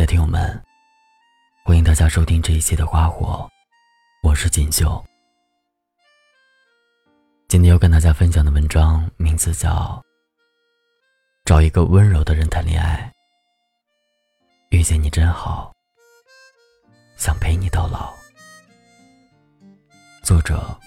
[0.00, 0.64] 的听友们，
[1.62, 3.46] 欢迎大家收听这一期的《花火》，
[4.26, 5.04] 我是锦绣。
[7.48, 9.68] 今天要跟大家分享的文章名字叫
[11.44, 13.12] 《找一个温柔的人谈恋爱》，
[14.74, 15.70] 遇见你真好，
[17.18, 18.10] 想陪你到老。
[20.22, 20.80] 作者：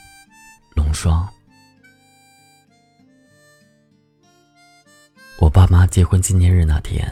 [0.76, 1.32] 龙霜。
[5.38, 7.08] 我爸妈结婚纪念日那天，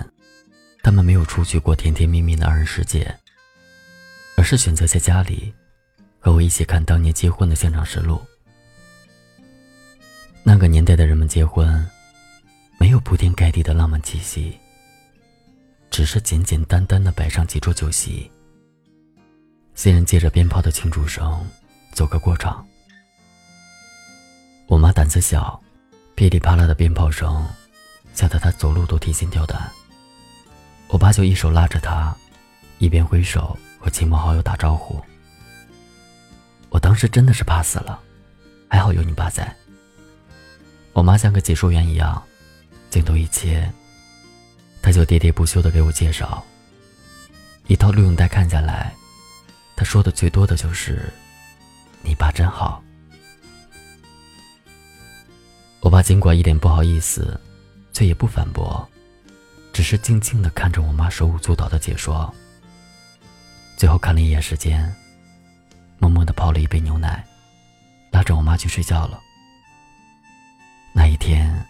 [0.84, 3.16] 他们没有出去过甜甜蜜蜜的二人世界，
[4.36, 5.54] 而是选择在家里
[6.20, 8.20] 和我一起看当年结婚的现场实录。
[10.44, 11.88] 那个年代的人们结婚，
[12.80, 14.58] 没有铺天盖地的浪漫气息，
[15.92, 18.30] 只是简简单单的摆上几桌酒席，
[19.76, 21.48] 新人借着鞭炮的庆祝声
[21.94, 22.66] 走个过场。
[24.68, 25.62] 我妈胆子小，
[26.16, 27.48] 噼里啪啦的鞭炮声。
[28.14, 29.72] 吓得她走路都提心吊胆。
[30.92, 32.14] 我爸就一手拉着他，
[32.78, 35.02] 一边挥手和亲朋好友打招呼。
[36.70, 37.98] 我当时真的是怕死了，
[38.70, 39.56] 还好有你爸在。
[40.92, 42.22] 我妈像个解说员一样，
[42.90, 43.72] 镜头一切，
[44.82, 46.44] 他就喋喋不休地给我介绍。
[47.68, 48.94] 一套录影带看下来，
[49.78, 51.10] 他说的最多的就是
[52.04, 52.84] ：“你爸真好。”
[55.80, 57.40] 我爸尽管一脸不好意思。
[57.94, 58.90] 却也不反驳，
[59.82, 62.32] 只是静静的看着我妈手舞足蹈的解说。
[63.76, 64.88] 最后看了一眼时间，
[65.98, 67.26] 默默的泡了一杯牛奶，
[68.12, 69.20] 拉着我妈去睡觉了。
[70.94, 71.66] 那一天，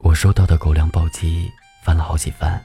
[0.00, 1.50] 我收到的狗粮暴击
[1.82, 2.62] 翻了好几番。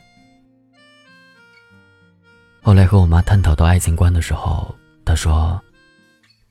[2.62, 5.64] 后来和我妈探讨到爱情观的时候，她说：“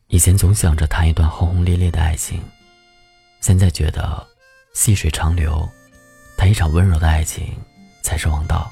[0.08, 2.42] 以前总想着谈一段轰轰烈烈的爱情，
[3.42, 4.26] 现在觉得
[4.72, 5.68] 细水长流。”
[6.38, 7.54] 谈一场温柔的爱情
[8.02, 8.70] 才是王道。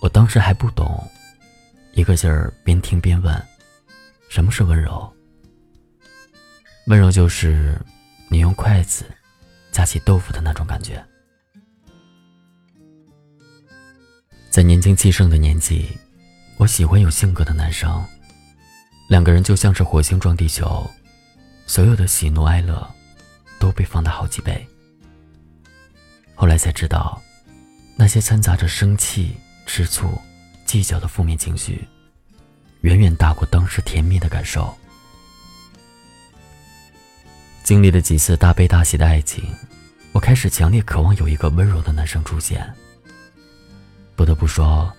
[0.00, 1.06] 我当时还不懂，
[1.92, 3.46] 一个劲儿边听边问
[4.30, 5.12] ：“什么是温柔？”
[6.86, 7.80] 温柔就是
[8.28, 9.04] 你用筷子
[9.70, 11.04] 夹起豆腐的那种感觉。
[14.50, 15.96] 在年轻气盛的年纪，
[16.56, 18.04] 我喜欢有性格的男生。
[19.08, 20.88] 两个人就像是火星撞地球，
[21.66, 22.88] 所有的喜怒哀乐
[23.58, 24.66] 都被放大好几倍。
[26.34, 27.20] 后来才知道，
[28.00, 30.18] 那些掺杂着生气、吃醋、
[30.64, 31.86] 计较的负面情绪，
[32.80, 34.74] 远远大过当时甜蜜的感受。
[37.62, 39.44] 经历了几次大悲大喜的爱情，
[40.12, 42.66] 我开始强烈渴望有一个温柔的男生出现。
[44.16, 44.90] 不得不说，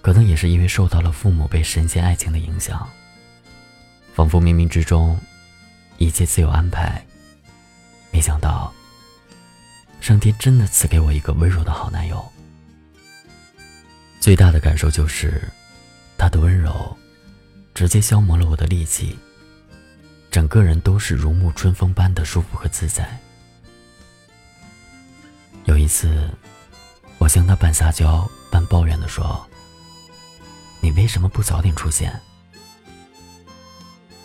[0.00, 2.88] 可能也是因为受到了父母被神仙爱情的影响，
[4.14, 5.18] 仿佛冥冥之中，
[5.96, 7.04] 一切自有安排。
[8.12, 8.72] 没想到。
[10.08, 12.26] 上天真的赐给我一个温柔的好男友。
[14.18, 15.46] 最大的感受就是，
[16.16, 16.96] 他的温柔，
[17.74, 19.18] 直接消磨了我的戾气。
[20.30, 23.20] 整个人都是如沐春风般的舒服和自在。
[25.66, 26.30] 有一次，
[27.18, 29.46] 我向他半撒娇半抱怨的说
[30.80, 32.18] ：“你为什么不早点出现？”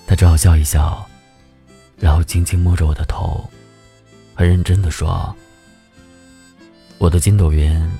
[0.07, 1.05] 他只好笑一笑，
[1.99, 3.51] 然后轻轻摸着我的头，
[4.33, 5.35] 很认真的说。
[7.03, 7.91] 我的筋斗云，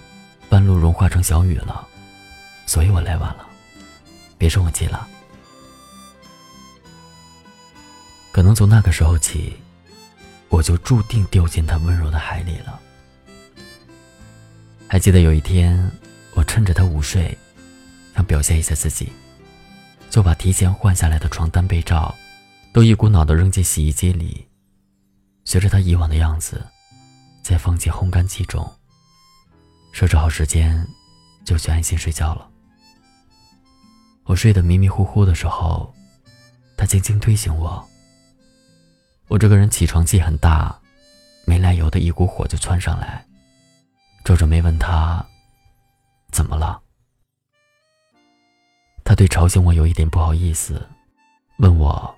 [0.48, 1.86] 半路融化成小雨了，
[2.66, 3.46] 所以我来晚了，
[4.38, 5.06] 别生我气了。
[8.32, 9.58] 可能从那个时候起，
[10.48, 12.80] 我就注定掉进他温柔的海里了。
[14.88, 15.92] 还记得有一天，
[16.34, 17.38] 我趁着他午睡，
[18.16, 19.12] 想表现一下自己，
[20.10, 22.16] 就把提前换下来的床单被罩，
[22.72, 24.48] 都一股脑的扔进洗衣机里，
[25.44, 26.66] 学着他以往的样子，
[27.42, 28.66] 再放进烘干机中。
[29.94, 30.86] 设置好时间，
[31.46, 32.50] 就去安心睡觉了。
[34.26, 35.94] 我睡得迷迷糊糊的时候，
[36.76, 37.88] 他轻轻推醒我。
[39.28, 40.78] 我这个人起床气很大，
[41.46, 43.24] 没来由的一股火就窜上来，
[44.26, 45.24] 皱着眉问他
[46.34, 46.82] ：“怎么了？”
[49.06, 50.90] 他对吵醒我有一点不好意思，
[51.58, 52.16] 问我：“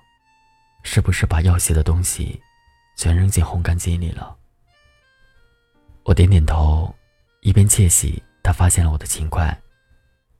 [0.82, 2.40] 是不是把要洗的东西
[2.96, 4.34] 全扔进烘干机里了？”
[6.04, 6.94] 我点点头。
[7.46, 9.56] 一边窃喜他发现了我的勤快，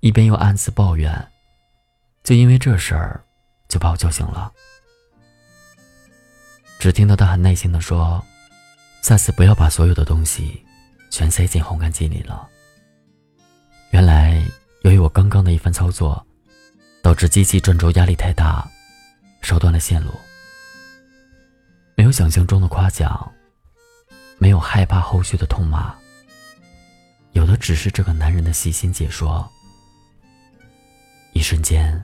[0.00, 1.28] 一边又暗自抱怨，
[2.24, 3.24] 就因为这事儿，
[3.68, 4.52] 就把我叫醒了。
[6.80, 8.20] 只听到他很耐心的说
[9.02, 10.60] ：“下次不要把所有的东西
[11.08, 12.48] 全塞进烘干机里了。”
[13.94, 14.44] 原来，
[14.82, 16.26] 由于我刚刚的一番操作，
[17.02, 18.68] 导致机器转轴压力太大，
[19.42, 20.10] 烧断了线路。
[21.94, 23.32] 没有想象中的夸奖，
[24.38, 25.94] 没有害怕后续的痛骂。
[27.36, 29.46] 有的只是这个男人的细心解说。
[31.34, 32.02] 一瞬间，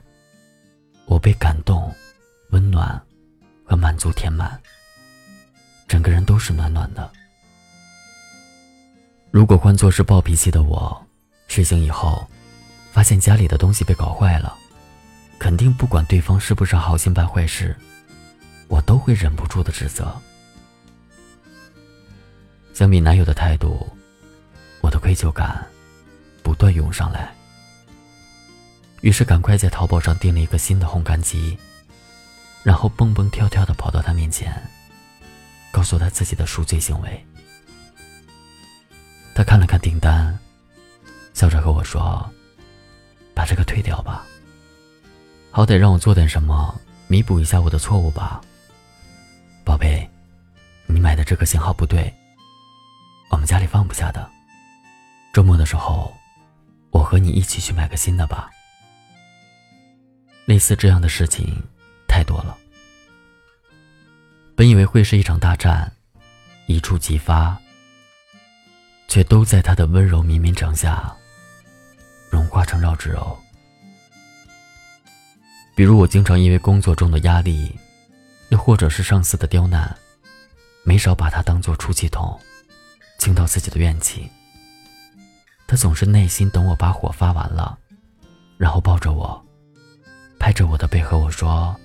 [1.07, 1.91] 我被感动、
[2.51, 3.01] 温暖
[3.65, 4.61] 和满足填满，
[5.87, 7.11] 整个人都是暖暖的。
[9.31, 11.03] 如果换作是暴脾气的我，
[11.47, 12.29] 睡醒以后，
[12.91, 14.55] 发现家里的东西被搞坏了，
[15.39, 17.75] 肯定不管对方是不是好心办坏事，
[18.67, 20.15] 我都会忍不住的指责。
[22.71, 23.89] 相比男友的态度，
[25.03, 25.67] 愧疚感
[26.41, 27.29] 不断涌上来。
[29.01, 31.57] 于是赶快在淘宝上订了一个新的烘干机，
[32.63, 34.49] 然后蹦蹦跳跳的跑到他面前，
[35.73, 37.25] 告诉他自己的赎罪行为。
[39.35, 40.39] 他看了看订单，
[41.33, 42.25] 笑着和我说
[43.35, 44.25] ：“把这个退掉吧，
[45.51, 46.79] 好歹让我做点什么
[47.09, 48.39] 弥补一下我的错误吧。”
[49.65, 50.09] 宝贝，
[50.87, 52.13] 你买的这个型号不对，
[53.29, 54.31] 我们家里放不下的。
[55.33, 56.15] 周末的时候，
[56.91, 58.51] 我和你一起去买个新的吧。
[60.45, 61.59] 类似这样的事情
[62.07, 62.55] 太多了。
[64.55, 65.91] 本以为会是一场大战，
[66.67, 67.59] 一触即发，
[69.07, 71.11] 却都在他的温柔绵绵掌下
[72.29, 73.35] 融化成绕指柔。
[75.73, 77.75] 比如我经常因为工作中的压力，
[78.49, 79.97] 又或者是上司的刁难，
[80.83, 82.39] 没少把他当做出气筒，
[83.17, 84.29] 倾倒自己的怨气。
[85.67, 87.77] 他总是耐心等我把火发完了，
[88.57, 89.43] 然后抱着我。
[90.39, 91.75] 拍着我的背和我说：“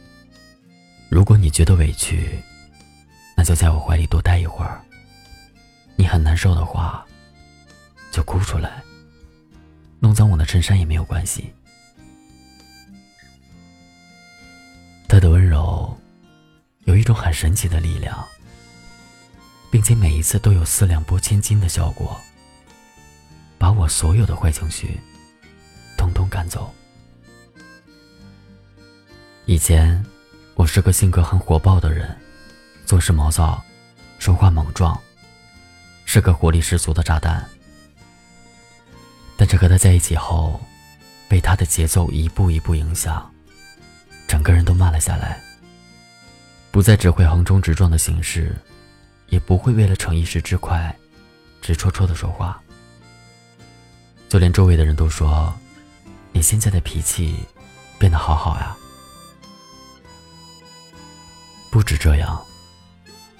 [1.08, 2.42] 如果你觉得委屈，
[3.36, 4.80] 那就在我怀里多待一会儿。
[5.96, 7.06] 你很难受的话，
[8.10, 8.82] 就哭出来，
[10.00, 11.52] 弄脏我的衬衫也没有关系。”
[15.06, 15.96] 他的温柔
[16.84, 18.26] 有一种很神奇的力量，
[19.70, 22.20] 并且每一次都有四两拨千斤的效果，
[23.68, 24.98] 把我所有的坏情绪
[25.94, 26.74] 统统赶走。
[29.44, 30.02] 以前，
[30.54, 32.16] 我是个性格很火爆的人，
[32.86, 33.62] 做事毛躁，
[34.18, 34.98] 说话莽撞，
[36.06, 37.46] 是个活力十足的炸弹。
[39.36, 40.58] 但是和他在一起后，
[41.28, 43.30] 被他的节奏一步一步影响，
[44.26, 45.38] 整个人都慢了下来。
[46.70, 48.56] 不再只会横冲直撞的行事，
[49.26, 50.96] 也不会为了逞一时之快，
[51.60, 52.58] 直戳戳的说话。
[54.28, 55.52] 就连周围的人都说
[56.32, 57.34] ：“你现在的脾气
[57.98, 58.76] 变得好好呀。”
[61.72, 62.44] 不止这样，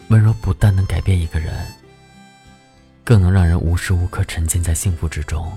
[0.09, 1.67] 温柔不但能改变一个人，
[3.05, 5.51] 更能让人无时无刻沉浸在幸福之中。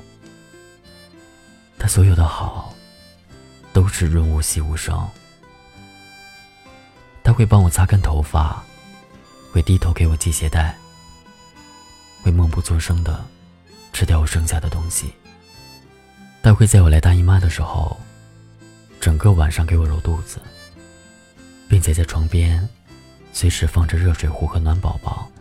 [1.79, 2.73] 他所有的好，
[3.71, 5.09] 都是润物细无声。
[7.23, 8.61] 他会帮我擦干头发，
[9.51, 10.77] 会低头给我系鞋带，
[12.21, 13.25] 会默不作声的
[13.93, 15.13] 吃掉我剩下的东西。
[16.43, 17.95] 他会在我来大姨妈的时候，
[18.99, 20.41] 整个晚上给我揉肚子。
[21.71, 22.67] 并且在床边，
[23.31, 25.31] 随时放着热水壶和暖宝宝。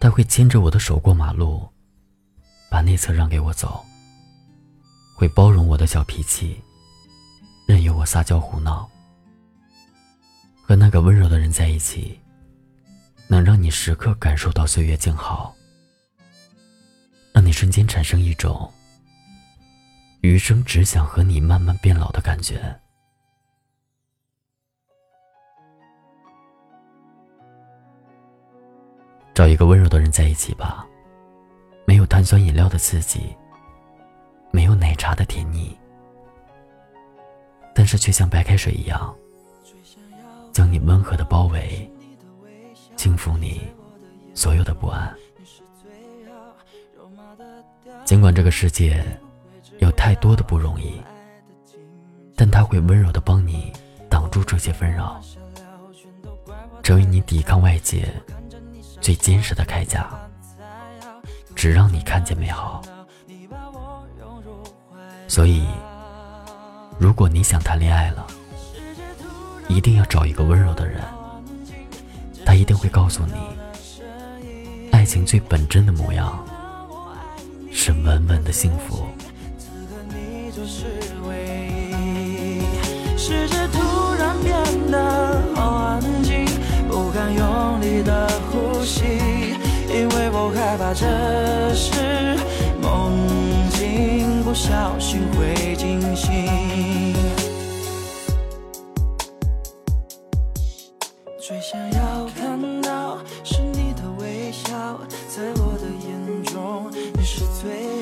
[0.00, 1.68] 他会牵着我的手过马路，
[2.68, 3.80] 把内侧让给我走。
[5.14, 6.60] 会包容我的小脾气，
[7.64, 8.90] 任由我撒娇胡闹。
[10.60, 12.18] 和那个温柔的人在一起，
[13.28, 15.54] 能让你时刻感受到岁月静好，
[17.32, 18.68] 让你瞬间产生一种
[20.22, 22.60] 余生只想和你慢慢变老的感觉。
[29.34, 30.86] 找一个温柔的人在一起吧，
[31.84, 33.34] 没有碳酸饮料的刺激，
[34.52, 35.76] 没有奶茶的甜腻，
[37.74, 39.12] 但是却像白开水一样，
[40.52, 41.90] 将你温和的包围，
[42.94, 43.60] 轻抚你
[44.34, 45.12] 所有的不安。
[48.04, 49.04] 尽管这个世界
[49.82, 51.02] 有太多的不容易，
[52.36, 53.72] 但他会温柔的帮你
[54.08, 55.20] 挡住这些纷扰，
[56.84, 58.08] 成为你抵抗外界。
[59.00, 60.08] 最坚实的铠甲，
[61.56, 62.80] 只让你看见美好。
[65.26, 65.66] 所以，
[67.00, 68.24] 如果你想谈恋爱了，
[69.68, 71.02] 一定要找一个温柔的人，
[72.46, 73.34] 他一定会告诉你，
[74.92, 76.46] 爱情最本真的模样
[77.72, 79.04] 是稳稳的幸福。
[80.66, 80.86] 是
[81.26, 82.62] 唯一
[83.18, 84.52] 世界突然变
[84.90, 86.44] 得好安静，
[86.88, 89.02] 不敢用力的呼吸。
[89.88, 92.36] 因为我害怕这是
[92.80, 93.12] 梦
[93.70, 97.14] 境，不小心会惊醒。
[101.38, 108.01] 最想要看到是你的微笑，在我的眼中，你是最。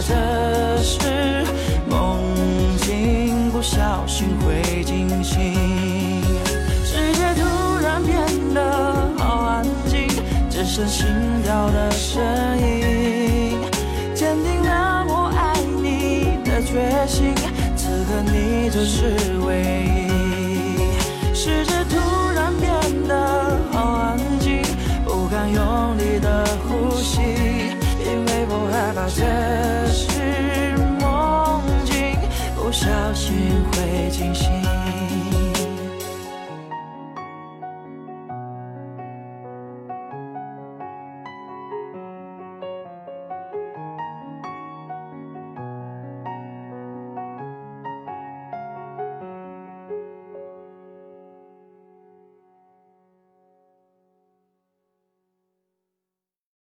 [0.00, 0.14] 这
[0.80, 1.44] 是
[1.88, 2.20] 梦
[2.78, 6.22] 境，不小心会惊醒。
[6.84, 8.16] 世界突然变
[8.54, 10.06] 得好安静，
[10.48, 11.06] 只剩心
[11.42, 12.22] 跳的声
[12.58, 13.58] 音，
[14.14, 17.34] 坚定了我爱你的决心。
[17.76, 21.34] 此刻你就是唯一。
[21.34, 21.77] 世界。